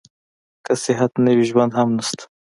[0.65, 2.23] که صحت نه وي ژوند هم نشته.